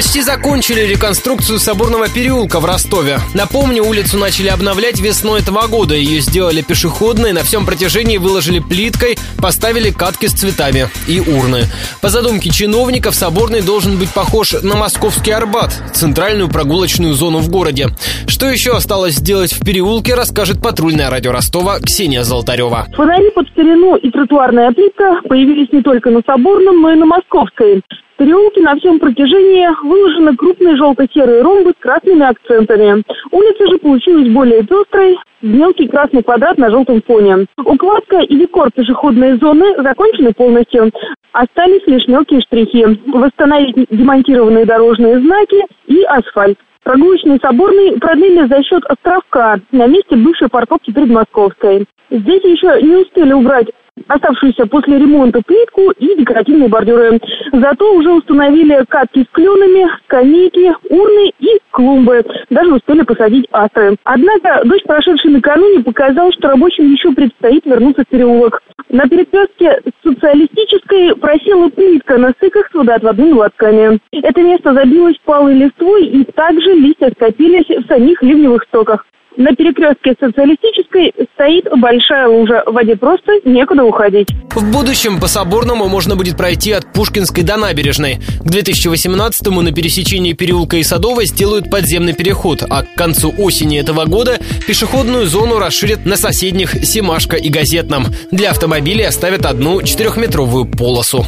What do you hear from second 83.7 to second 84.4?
уходить.